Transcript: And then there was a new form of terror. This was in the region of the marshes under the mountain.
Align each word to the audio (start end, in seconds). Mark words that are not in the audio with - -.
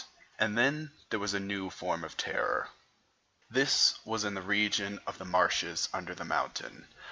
And 0.39 0.57
then 0.57 0.93
there 1.11 1.19
was 1.19 1.35
a 1.35 1.39
new 1.39 1.69
form 1.69 2.03
of 2.03 2.17
terror. 2.17 2.69
This 3.51 3.99
was 4.03 4.23
in 4.23 4.33
the 4.33 4.41
region 4.41 4.99
of 5.05 5.19
the 5.19 5.25
marshes 5.25 5.89
under 5.93 6.15
the 6.15 6.25
mountain. 6.25 6.87